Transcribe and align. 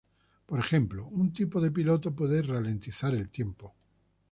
Por 0.47 0.59
ejemplo, 0.59 1.05
un 1.05 1.31
tipo 1.31 1.61
de 1.61 1.69
piloto 1.69 2.15
puede 2.15 2.41
ralentizar 2.41 3.13
el 3.13 3.29
tiempo. 3.29 3.75